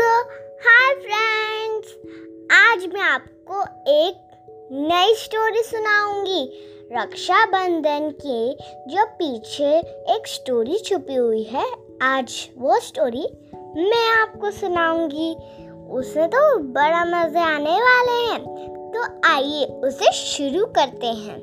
Hi 0.00 0.94
friends 0.94 1.94
आज 2.52 2.94
मैं 2.94 3.00
आपको 3.00 3.62
एक 3.88 4.14
नई 4.72 5.14
स्टोरी 5.14 5.62
सुनाऊँगी, 5.62 6.52
रक्षाबंधन 6.92 8.10
के 8.26 8.54
जो 8.90 9.06
पीछे 9.06 9.78
एक 10.14 10.22
स्टोरी 10.26 10.78
छुपी 10.78 11.14
हुई 11.14 11.42
है, 11.42 11.66
आज 12.02 12.48
वो 12.58 12.80
स्टोरी 12.80 13.26
मैं 13.76 14.22
आपको 14.22 14.50
सुनाऊँगी। 14.50 15.34
उसे 15.90 16.26
तो 16.26 16.58
बड़ा 16.58 17.04
मज़े 17.04 17.40
आने 17.40 17.80
वाले 17.82 18.32
हैं। 18.32 18.44
तो 18.94 19.28
आइए 19.28 19.64
उसे 19.64 20.12
शुरू 20.12 20.66
करते 20.66 21.06
हैं। 21.06 21.38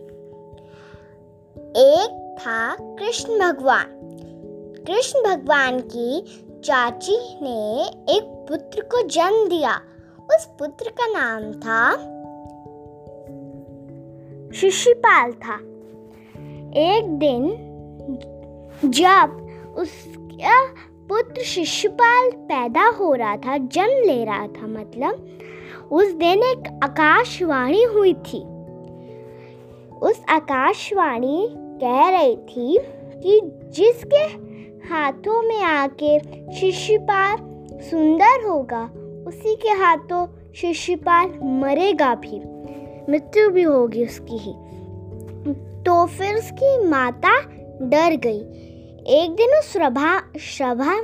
एक 1.76 2.36
था 2.40 2.76
कृष्ण 2.82 3.40
भगवान। 3.40 4.02
कृष्ण 4.88 5.20
भगवान 5.24 5.80
की 5.80 6.42
चाची 6.66 7.38
ने 7.42 7.84
एक 8.16 8.24
पुत्र 8.50 8.82
को 8.82 9.08
जन्म 9.08 9.50
दिया। 9.50 9.76
उस 10.36 10.46
पुत्र 10.60 10.90
का 10.90 11.06
नाम 11.08 11.54
था 11.54 11.92
शिशुपाल 14.52 15.32
था। 15.32 15.56
एक 16.80 17.04
दिन 17.08 17.46
जब 18.86 19.50
उसका 19.78 20.66
पुत्र 21.10 21.42
शिशुपाल 21.42 22.32
पैदा 22.32 22.88
हो 22.88 23.14
रहा 23.14 23.38
था, 23.38 23.58
जन्म 23.58 24.04
ले 24.08 24.26
रहा 24.26 24.48
था 24.48 24.68
मतलब 24.68 25.40
उस 25.92 26.12
दिन 26.12 26.44
एक 26.44 26.80
आकाशवाणी 26.84 27.84
हुई 27.84 28.14
थी। 28.14 28.44
उस 30.02 30.22
आकाशवाणी 30.30 31.48
कह 31.56 32.10
रही 32.10 32.36
थी 32.36 32.78
कि 33.24 33.42
जिसके 33.70 34.55
हाथों 34.90 35.42
में 35.42 35.62
आके 35.64 36.20
शिशुपाल 36.56 37.38
सुंदर 37.82 38.48
होगा, 38.48 38.90
उसी 39.28 39.56
के 39.56 39.70
हाथों 39.70 40.28
शिशुपाल 40.56 41.40
मरेगा 41.44 42.16
भी। 42.16 42.42
मृत्यु 43.12 43.50
भी 43.50 43.62
होगी 43.62 44.06
उसकी 44.06 44.38
ही। 44.38 44.54
तो 45.84 46.06
फिर 46.06 46.36
उसकी 46.36 46.88
माता 46.88 47.42
डर 47.82 48.16
गई। 48.16 48.40
एक 49.08 49.36
दिन 49.36 49.50
उस 49.50 49.74
सभा 49.74 50.20
सभा, 50.38 51.02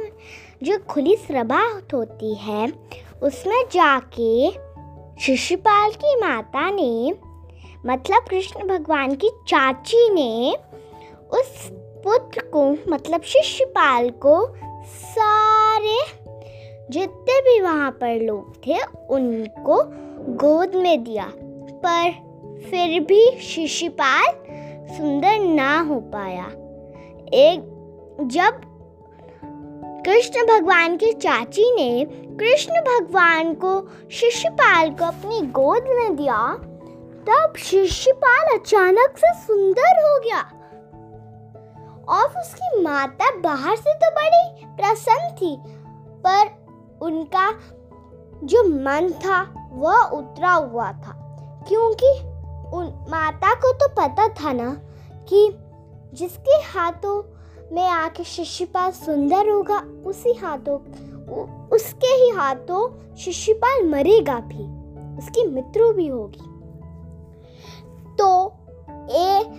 जो 0.63 0.77
खुली 0.89 1.15
सभा 1.15 1.81
होती 1.93 2.35
है, 2.35 2.73
उसमें 3.23 3.63
जाके 3.71 4.51
शिशुपाल 5.21 5.91
की 5.91 6.15
माता 6.15 6.71
ने 6.71 7.13
मतलब 7.85 8.25
कृष्ण 8.29 8.67
भगवान 8.67 9.15
की 9.15 9.29
चाची 9.47 10.09
ने, 10.13 10.55
उस 11.31 11.71
पुत्र 12.03 12.41
को 12.41 12.91
मतलब 12.91 13.21
शिष्यपाल 13.21 14.09
को, 14.09 14.55
सारे 14.85 15.99
जितने 16.89 17.41
भी 17.41 17.61
वहाँ 17.61 17.91
पर 17.91 18.21
लोग 18.21 18.55
थे, 18.67 18.77
उनको 19.09 19.83
गोद 20.33 20.75
में 20.75 21.03
दिया। 21.03 21.31
पर 21.85 22.11
फिर 22.69 22.99
भी 22.99 23.39
शिष्यपाल 23.41 24.25
सुंदर 24.97 25.39
ना 25.39 25.81
हो 25.81 25.95
पाया। 25.95 26.45
एक, 27.33 27.59
जब 28.21 28.61
कृष्ण 30.05 30.45
भगवान 30.45 30.97
की 30.97 31.13
चाची 31.13 31.75
ने 31.75 32.05
कृष्ण 32.37 32.73
भगवान 32.73 33.53
को, 33.53 33.89
शिष्यपाल 34.11 34.89
को 34.89 35.05
अपनी 35.05 35.41
गोद 35.41 35.83
में 35.83 36.15
दिया, 36.15 36.53
तब 37.29 37.53
शिष्यपाल 37.57 38.57
अचानक 38.57 39.13
से 39.17 39.33
सुंदर 39.33 40.03
हो 40.03 40.19
गया। 40.19 40.60
और 42.09 42.39
उसकी 42.39 42.81
माता 42.81 43.39
बाहर 43.39 43.75
से 43.75 43.93
तो 43.93 44.11
बड़ी 44.11 44.65
प्रसन्न 44.65 45.35
थी, 45.35 45.55
पर 46.25 46.49
उनका 47.01 47.51
जो 48.43 48.63
मन 48.63 49.11
था, 49.11 49.41
वह 49.73 50.01
उतरा 50.01 50.53
हुआ 50.53 50.91
था। 50.91 51.17
क्योंकि 51.67 52.11
उन 52.77 52.85
माता 53.09 53.53
को 53.53 53.71
तो 53.73 53.87
पता 53.87 54.27
था 54.27 54.53
ना 54.53 54.73
कि 55.29 55.57
जिसके 56.13 56.51
हाथों 56.51 57.21
में 57.71 57.87
आके 57.87 58.23
शिशुपाल 58.23 58.91
सुंदर 58.91 59.49
होगा, 59.49 59.79
उसी 60.05 60.33
हाथों 60.33 60.79
उसके 61.67 62.07
ही 62.07 62.29
हाथों 62.29 63.15
शिशुपाल 63.15 63.87
मरेगा 63.87 64.39
भी, 64.39 64.63
उसकी 65.17 65.47
मृत्यु 65.47 65.93
भी 65.93 66.07
होगी। 66.07 66.47
तो 68.15 68.53
ए 69.11 69.50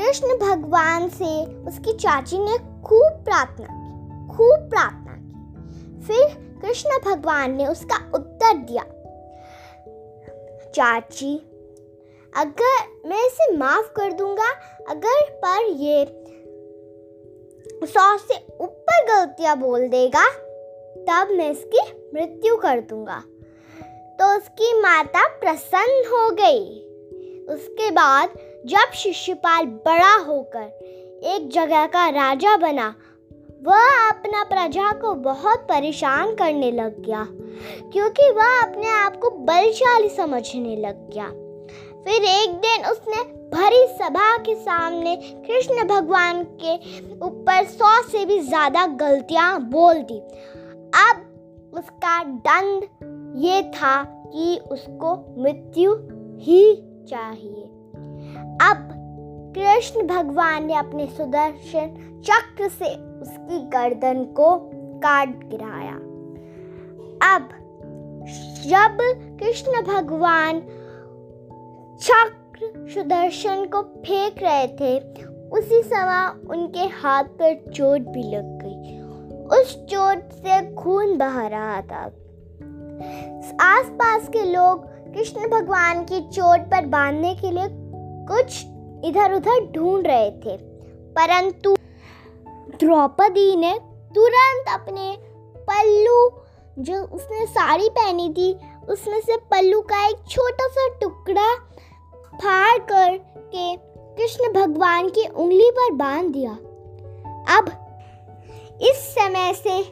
कृष्ण 0.00 0.26
भगवान 0.38 1.08
से 1.08 1.44
उसकी 1.68 1.92
चाची 1.92 2.38
ने 2.38 2.56
खूब 2.58 3.24
प्रार्थना 3.24 3.66
की, 3.66 4.36
खूब 4.36 4.70
प्रार्थना 4.70 5.16
की। 5.16 6.06
फिर 6.06 6.28
कृष्ण 6.62 6.90
भगवान 7.04 7.56
ने 7.56 7.66
उसका 7.66 7.96
उत्तर 8.14 8.56
दिया, 8.56 8.82
चाची, 10.74 11.36
अगर 12.36 13.08
मैं 13.08 13.26
इसे 13.26 13.56
माफ़ 13.56 13.92
कर 13.92 14.12
दूँगा, 14.12 14.50
अगर 14.88 15.22
पर 15.44 15.64
ये 15.64 16.04
सौ 17.86 18.16
से 18.18 18.46
ऊपर 18.60 19.06
गलतियाँ 19.06 19.56
बोल 19.56 19.88
देगा, 19.88 20.28
तब 21.00 21.30
मैं 21.30 21.50
इसकी 21.50 22.10
मृत्यु 22.14 22.56
कर 22.56 22.80
दूँगा। 22.80 23.22
तो 24.20 24.36
उसकी 24.36 24.80
माता 24.80 25.28
प्रसन्न 25.28 26.06
हो 26.06 26.30
गई। 26.30 26.86
उसके 27.48 27.90
बाद 27.90 28.28
जब 28.64 28.92
शिष्यपाल 28.94 29.66
बड़ा 29.86 30.14
होकर 30.16 31.26
एक 31.26 31.48
जगह 31.50 31.86
का 31.86 32.08
राजा 32.08 32.56
बना, 32.56 32.94
वह 33.62 34.08
अपना 34.08 34.42
प्रजा 34.44 34.90
को 34.92 35.14
बहुत 35.22 35.60
परेशान 35.60 36.34
करने 36.34 36.70
लग 36.72 37.00
गया, 37.02 37.26
क्योंकि 37.92 38.30
वह 38.30 38.60
अपने 38.62 38.88
आप 38.88 39.16
को 39.16 39.30
बलशाली 39.30 40.08
समझने 40.08 40.76
लग 40.76 41.08
गया। 41.10 41.28
फिर 42.04 42.24
एक 42.24 42.54
दिन 42.56 42.86
उसने 42.86 43.22
भरी 43.50 43.86
सभा 43.94 44.36
के 44.38 44.54
सामने 44.54 45.16
कृष्ण 45.16 45.86
भगवान 45.88 46.44
के 46.62 46.76
ऊपर 47.26 47.64
सौ 47.64 48.00
से 48.02 48.24
भी 48.26 48.38
ज़्यादा 48.40 48.86
गलतियाँ 48.98 49.60
बोल 49.70 50.02
दी। 50.02 50.18
अब 51.00 51.26
उसका 51.74 52.22
दंड 52.46 52.84
ये 53.44 53.62
था 53.72 54.02
कि 54.04 54.56
उसको 54.70 55.16
मृत्यु 55.42 55.94
ही 56.40 56.74
चाहिए। 57.10 57.68
अब 58.38 58.88
कृष्ण 59.56 60.06
भगवान 60.06 60.64
ने 60.64 60.74
अपने 60.74 61.06
सुदर्शन 61.06 62.06
चक्र 62.24 62.68
से 62.68 62.94
उसकी 63.20 63.58
गर्दन 63.58 64.24
को 64.24 64.70
काट 64.74 65.28
गिराया। 65.28 65.94
अब 67.34 67.48
जब 68.66 68.98
कृष्ण 69.40 69.72
भगवान 69.82 70.60
चक्र 72.02 72.88
सुदर्शन 72.94 73.64
को 73.64 73.82
फेंक 73.82 74.34
रहे 74.42 74.66
थे, 74.66 74.98
उसी 75.48 75.82
समय 75.82 76.46
उनके 76.50 76.80
हाथ 76.80 77.24
पर 77.24 77.70
चोट 77.70 78.00
भी 78.00 78.22
लग 78.22 78.58
गई। 78.62 79.00
उस 79.60 79.84
चोट 79.84 80.32
से 80.32 80.74
खून 80.74 81.18
बह 81.18 81.46
रहा 81.46 81.80
था। 81.80 82.10
आसपास 83.60 84.28
के 84.28 84.44
लोग 84.52 84.86
कृष्ण 85.14 85.48
भगवान 85.48 86.04
की 86.04 86.20
चोट 86.20 86.60
पर 86.60 86.86
बांधने 86.86 87.34
के 87.34 87.50
लिए 87.50 87.68
कुछ 88.30 88.64
इधर 89.04 89.32
उधर 89.32 89.60
ढूंढ 89.72 90.06
रहे 90.06 90.30
थे, 90.30 90.56
परंतु 91.12 91.74
द्रौपदी 92.78 93.56
ने 93.56 93.72
तुरंत 94.14 94.68
अपने 94.68 95.16
पल्लू, 95.56 96.30
जो 96.78 97.02
उसने 97.02 97.46
साड़ी 97.46 97.88
पहनी 97.88 98.28
थी, 98.32 98.52
उसमें 98.88 99.20
से 99.20 99.36
पल्लू 99.36 99.80
का 99.80 100.06
एक 100.08 100.16
छोटा 100.28 100.68
सा 100.68 100.88
टुकड़ा 101.00 101.54
फाड़ 102.34 102.78
कर 102.78 103.16
के 103.54 103.76
कृष्ण 104.16 104.52
भगवान 104.52 105.08
की 105.08 105.26
उंगली 105.26 105.70
पर 105.70 105.92
बाँध 105.92 106.32
दिया। 106.32 106.52
अब 107.56 107.70
इस 108.82 108.96
समय 109.14 109.52
से 109.54 109.82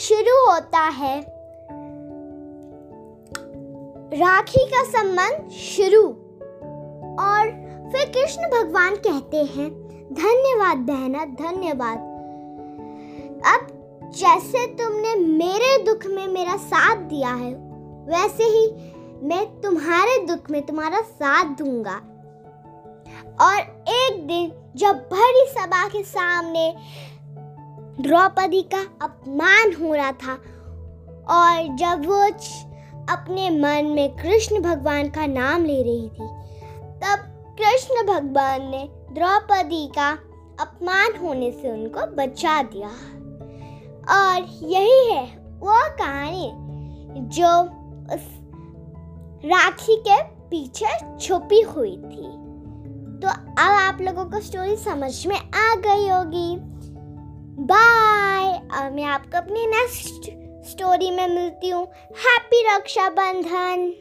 शुरू 0.00 0.36
होता 0.50 0.78
है। 0.78 1.20
राखी 4.14 4.64
का 4.66 4.84
संबंध 4.84 5.50
शुरू 5.50 6.06
और 7.20 7.69
फिर 7.92 8.04
कृष्ण 8.06 8.48
भगवान 8.48 8.96
कहते 8.96 9.36
हैं, 9.36 9.68
धन्यवाद 10.14 10.78
बहना, 10.86 11.24
धन्यवाद। 11.40 11.98
अब 13.46 13.66
जैसे 14.16 14.66
तुमने 14.74 15.14
मेरे 15.16 15.76
दुख 15.84 16.06
में 16.06 16.26
मेरा 16.28 16.56
साथ 16.56 16.96
दिया 17.08 17.32
है, 17.34 17.52
वैसे 18.06 18.44
ही 18.46 18.66
मैं 19.22 19.44
तुम्हारे 19.60 20.18
दुख 20.26 20.50
में 20.50 20.60
तुम्हारा 20.66 21.00
साथ 21.02 21.54
दूँगा। 21.58 21.96
और 23.40 23.58
एक 23.90 24.26
दिन 24.26 24.52
जब 24.76 24.98
भरी 25.12 25.46
सभा 25.48 25.86
के 25.88 26.02
सामने 26.04 26.72
द्रौपदी 28.00 28.62
का 28.74 28.82
अपमान 29.02 29.74
हो 29.74 29.94
रहा 29.94 30.12
था, 30.14 30.34
और 31.30 31.76
जब 31.76 32.06
वो 32.06 32.22
अपने 33.12 33.48
मन 33.50 33.86
में 33.86 34.16
कृष्ण 34.16 34.60
भगवान 34.62 35.08
का 35.08 35.26
नाम 35.26 35.64
ले 35.64 35.82
रही 35.82 36.08
थी 36.08 36.38
भगवान 38.02 38.70
ने 38.70 38.88
द्रौपदी 39.12 39.86
का 39.86 40.10
अपमान 40.60 41.16
होने 41.16 41.50
से 41.52 41.70
उनको 41.70 42.06
बचा 42.16 42.62
दिया। 42.62 42.88
और 44.10 44.42
यही 44.62 45.12
है 45.12 45.24
वो 45.60 45.78
कहानी 45.98 46.52
जो 47.36 47.50
उस 48.14 48.26
राखी 49.44 49.96
के 49.96 50.22
पीछे 50.22 51.18
छुपी 51.18 51.60
हुई 51.60 51.96
थी। 51.96 52.28
तो 53.20 53.28
अब 53.28 53.70
आप 53.78 54.00
लोगों 54.00 54.24
को 54.24 54.40
स्टोरी 54.40 54.76
समझ 54.76 55.26
में 55.26 55.36
आ 55.36 55.74
गई 55.76 56.08
होगी। 56.08 56.56
बाय 57.64 58.52
अब 58.74 58.92
मैं 58.92 59.04
आपको 59.04 59.38
अपनी 59.38 59.66
नेक्स्ट 59.66 60.30
स्टोरी 60.70 61.10
में 61.10 61.28
मिलती 61.28 61.68
हूँ। 61.68 61.84
हैप्पी 62.20 62.62
रक्षाबंधन 62.68 63.92